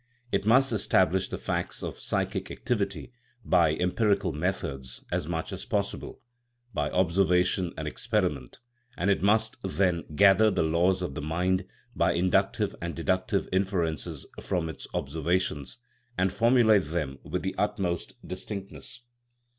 [0.31, 3.13] It must establish the facts of psychic activity
[3.45, 6.21] by em pirical methods as much as possible,
[6.73, 8.57] by observation and experiment,
[8.97, 14.25] and it must then gather the laws oi the mind by inductive and deductive inferences
[14.41, 15.77] from its observations,
[16.17, 19.01] and formulate them with the utmost distinctness.